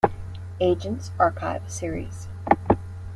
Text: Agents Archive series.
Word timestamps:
Agents 0.59 1.11
Archive 1.19 1.69
series. 1.71 2.27